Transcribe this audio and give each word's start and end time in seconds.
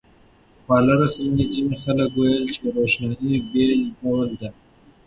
خواله 0.63 0.93
رسنیو 1.03 1.49
ځینې 1.53 1.75
خلک 1.83 2.09
وویل 2.13 2.45
چې 2.55 2.61
روښنايي 2.75 3.37
بېل 3.51 3.81
ډول 3.99 4.29
ده. 4.39 4.49